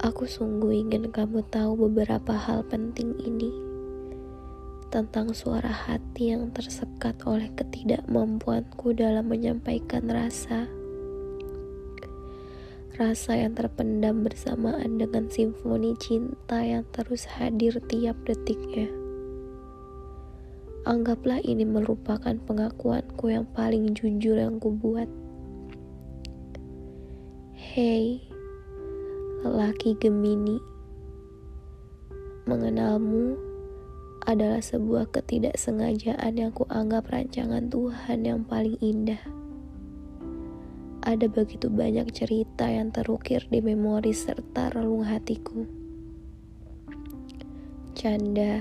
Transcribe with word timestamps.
Aku 0.00 0.24
sungguh 0.24 0.80
ingin 0.80 1.12
kamu 1.12 1.44
tahu 1.52 1.76
beberapa 1.76 2.32
hal 2.32 2.64
penting 2.64 3.20
ini 3.20 3.52
tentang 4.88 5.36
suara 5.36 5.68
hati 5.68 6.32
yang 6.32 6.48
tersekat 6.56 7.20
oleh 7.28 7.52
ketidakmampuanku 7.52 8.96
dalam 8.96 9.28
menyampaikan 9.28 10.08
rasa. 10.08 10.72
Rasa 12.96 13.44
yang 13.44 13.52
terpendam 13.52 14.24
bersamaan 14.24 14.96
dengan 14.96 15.28
simfoni 15.28 15.92
cinta 16.00 16.64
yang 16.64 16.88
terus 16.96 17.28
hadir 17.36 17.76
tiap 17.84 18.16
detiknya. 18.24 18.88
Anggaplah 20.88 21.44
ini 21.44 21.68
merupakan 21.68 22.40
pengakuanku 22.48 23.28
yang 23.28 23.44
paling 23.52 23.92
jujur 23.92 24.40
yang 24.40 24.56
kubuat. 24.56 25.12
Hei, 27.52 28.24
lelaki 29.40 29.96
Gemini, 29.96 30.60
mengenalmu 32.44 33.40
adalah 34.28 34.60
sebuah 34.60 35.08
ketidaksengajaan 35.16 36.36
yang 36.36 36.52
kuanggap 36.52 37.08
rancangan 37.08 37.72
Tuhan 37.72 38.28
yang 38.28 38.44
paling 38.44 38.76
indah. 38.84 39.20
Ada 41.00 41.32
begitu 41.32 41.72
banyak 41.72 42.12
cerita 42.12 42.68
yang 42.68 42.92
terukir 42.92 43.48
di 43.48 43.64
memori 43.64 44.12
serta 44.12 44.76
relung 44.76 45.08
hatiku. 45.08 45.64
Canda, 47.96 48.60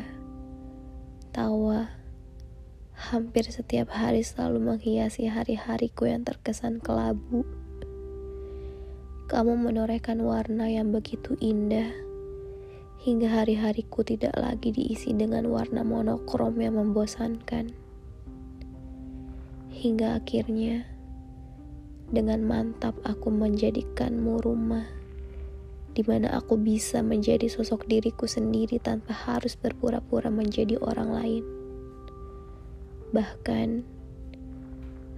tawa, 1.35 1.91
hampir 2.95 3.43
setiap 3.51 3.91
hari 3.91 4.23
selalu 4.23 4.63
menghiasi 4.63 5.27
hari-hariku 5.27 6.07
yang 6.07 6.23
terkesan 6.23 6.79
kelabu. 6.79 7.43
Kamu 9.29 9.61
menorehkan 9.61 10.25
warna 10.25 10.73
yang 10.73 10.89
begitu 10.89 11.37
indah 11.37 11.93
hingga 13.05 13.29
hari-hariku 13.29 14.01
tidak 14.01 14.33
lagi 14.33 14.73
diisi 14.73 15.13
dengan 15.13 15.45
warna 15.53 15.85
monokrom 15.85 16.57
yang 16.57 16.81
membosankan. 16.81 17.69
Hingga 19.69 20.17
akhirnya, 20.17 20.81
dengan 22.09 22.41
mantap 22.41 22.97
aku 23.05 23.29
menjadikanmu 23.29 24.41
rumah, 24.41 24.89
di 25.93 26.01
mana 26.09 26.33
aku 26.33 26.57
bisa 26.57 27.05
menjadi 27.05 27.45
sosok 27.53 27.85
diriku 27.85 28.25
sendiri 28.25 28.81
tanpa 28.81 29.13
harus 29.13 29.53
berpura-pura 29.53 30.33
menjadi 30.33 30.81
orang 30.81 31.09
lain. 31.13 31.43
Bahkan, 33.13 33.85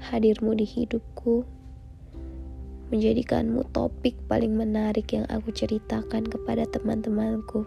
hadirmu 0.03 0.51
di 0.59 0.67
hidupku 0.67 1.60
menjadikanmu 2.91 3.71
topik 3.71 4.19
paling 4.27 4.51
menarik 4.51 5.15
yang 5.15 5.23
aku 5.31 5.55
ceritakan 5.55 6.27
kepada 6.27 6.67
teman-temanku. 6.67 7.63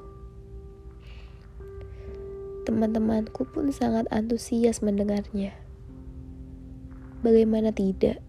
Teman-temanku 2.69 3.49
pun 3.49 3.73
sangat 3.73 4.05
antusias 4.13 4.85
mendengarnya. 4.85 5.57
Bagaimana 7.25 7.73
tidak? 7.73 8.21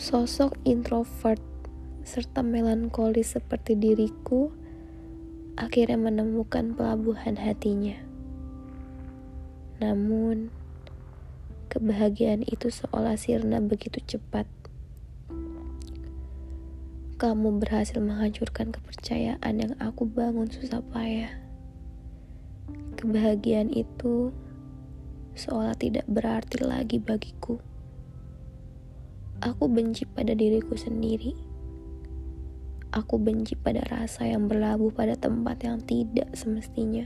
Sosok 0.00 0.56
introvert 0.64 1.44
serta 2.08 2.40
melankolis 2.40 3.36
seperti 3.36 3.76
diriku 3.76 4.48
akhirnya 5.60 6.00
menemukan 6.00 6.72
pelabuhan 6.72 7.36
hatinya. 7.36 8.00
Namun, 9.84 10.48
kebahagiaan 11.68 12.48
itu 12.48 12.72
seolah 12.72 13.20
sirna 13.20 13.60
begitu 13.60 14.00
cepat 14.00 14.48
kamu 17.20 17.60
berhasil 17.60 18.00
menghancurkan 18.00 18.72
kepercayaan 18.72 19.52
yang 19.60 19.76
aku 19.76 20.08
bangun 20.08 20.48
susah 20.48 20.80
payah. 20.88 21.28
Kebahagiaan 22.96 23.68
itu 23.76 24.32
seolah 25.36 25.76
tidak 25.76 26.08
berarti 26.08 26.64
lagi 26.64 26.96
bagiku. 26.96 27.60
Aku 29.44 29.68
benci 29.68 30.08
pada 30.08 30.32
diriku 30.32 30.80
sendiri. 30.80 31.36
Aku 32.96 33.20
benci 33.20 33.52
pada 33.52 33.84
rasa 33.84 34.24
yang 34.24 34.48
berlabuh 34.48 34.88
pada 34.88 35.12
tempat 35.12 35.60
yang 35.60 35.76
tidak 35.84 36.32
semestinya. 36.32 37.04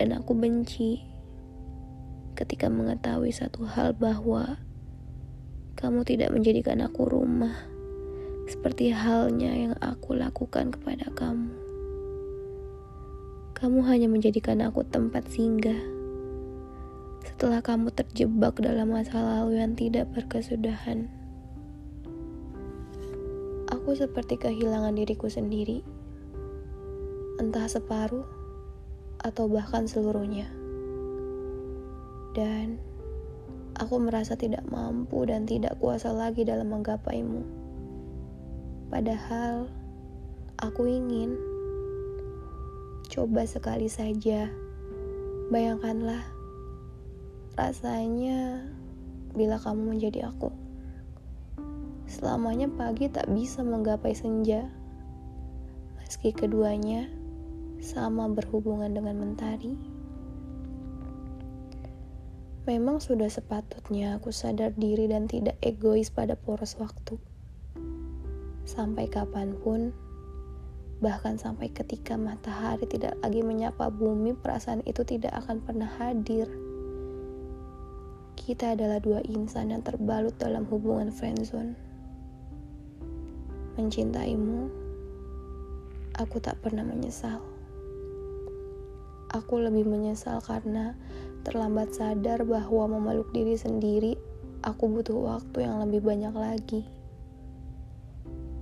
Dan 0.00 0.16
aku 0.16 0.32
benci 0.32 1.04
ketika 2.32 2.72
mengetahui 2.72 3.36
satu 3.36 3.68
hal 3.68 3.92
bahwa 3.92 4.64
kamu 5.76 6.08
tidak 6.08 6.32
menjadikan 6.32 6.80
aku 6.80 7.04
rumah 7.04 7.73
seperti 8.44 8.92
halnya 8.92 9.52
yang 9.52 9.74
aku 9.80 10.12
lakukan 10.12 10.68
kepada 10.68 11.08
kamu. 11.16 11.52
Kamu 13.56 13.80
hanya 13.88 14.12
menjadikan 14.12 14.60
aku 14.60 14.84
tempat 14.84 15.24
singgah. 15.32 15.78
Setelah 17.24 17.64
kamu 17.64 17.88
terjebak 17.96 18.60
dalam 18.60 18.92
masa 18.92 19.16
lalu 19.16 19.64
yang 19.64 19.72
tidak 19.72 20.12
berkesudahan, 20.12 21.08
aku 23.72 23.96
seperti 23.96 24.36
kehilangan 24.36 24.92
diriku 24.92 25.32
sendiri, 25.32 25.80
entah 27.40 27.64
separuh 27.64 28.28
atau 29.24 29.48
bahkan 29.48 29.88
seluruhnya. 29.88 30.52
Dan 32.36 32.76
aku 33.80 33.96
merasa 33.96 34.36
tidak 34.36 34.68
mampu 34.68 35.24
dan 35.24 35.48
tidak 35.48 35.80
kuasa 35.80 36.12
lagi 36.12 36.44
dalam 36.44 36.68
menggapaimu. 36.68 37.63
Padahal 38.94 39.66
aku 40.54 40.86
ingin 40.86 41.34
coba 43.10 43.42
sekali 43.42 43.90
saja. 43.90 44.46
Bayangkanlah 45.50 46.22
rasanya 47.58 48.62
bila 49.34 49.58
kamu 49.58 49.98
menjadi 49.98 50.30
aku. 50.30 50.54
Selamanya 52.06 52.70
pagi 52.70 53.10
tak 53.10 53.26
bisa 53.34 53.66
menggapai 53.66 54.14
senja. 54.14 54.70
Meski 55.98 56.30
keduanya 56.30 57.10
sama 57.82 58.30
berhubungan 58.30 58.94
dengan 58.94 59.26
mentari. 59.26 59.74
Memang 62.62 63.02
sudah 63.02 63.26
sepatutnya 63.26 64.22
aku 64.22 64.30
sadar 64.30 64.70
diri 64.78 65.10
dan 65.10 65.26
tidak 65.26 65.58
egois 65.66 66.14
pada 66.14 66.38
poros 66.38 66.78
waktu 66.78 67.33
sampai 68.64 69.08
kapan 69.08 69.52
pun, 69.60 69.92
bahkan 71.04 71.36
sampai 71.36 71.68
ketika 71.68 72.16
matahari 72.16 72.88
tidak 72.88 73.16
lagi 73.20 73.44
menyapa 73.44 73.92
bumi, 73.92 74.32
perasaan 74.32 74.80
itu 74.88 75.04
tidak 75.04 75.36
akan 75.44 75.60
pernah 75.60 75.88
hadir. 76.00 76.48
Kita 78.34 78.76
adalah 78.76 79.00
dua 79.00 79.20
insan 79.24 79.72
yang 79.72 79.84
terbalut 79.84 80.36
dalam 80.36 80.68
hubungan 80.68 81.08
friendzone. 81.12 81.76
Mencintaimu, 83.76 84.68
aku 86.16 86.36
tak 86.40 86.60
pernah 86.60 86.84
menyesal. 86.84 87.40
Aku 89.34 89.58
lebih 89.58 89.82
menyesal 89.88 90.38
karena 90.44 90.94
terlambat 91.42 91.92
sadar 91.92 92.46
bahwa 92.46 92.96
memeluk 92.96 93.28
diri 93.34 93.58
sendiri, 93.58 94.14
aku 94.62 94.88
butuh 94.88 95.18
waktu 95.18 95.66
yang 95.66 95.82
lebih 95.82 96.00
banyak 96.06 96.32
lagi. 96.32 97.03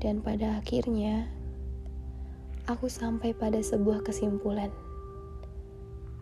Dan 0.02 0.18
pada 0.18 0.58
akhirnya, 0.58 1.30
aku 2.66 2.90
sampai 2.90 3.30
pada 3.38 3.62
sebuah 3.62 4.02
kesimpulan. 4.02 4.74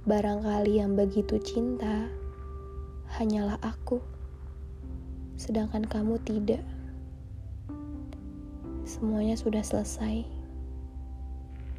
Barangkali 0.04 0.84
yang 0.84 1.00
begitu 1.00 1.41
cinta 1.41 2.12
hanyalah 3.16 3.56
aku, 3.64 4.04
sedangkan 5.41 5.88
kamu 5.88 6.21
tidak. 6.28 6.60
Semuanya 8.84 9.41
sudah 9.41 9.65
selesai, 9.65 10.28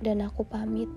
dan 0.01 0.25
aku 0.25 0.42
pamit. 0.42 0.89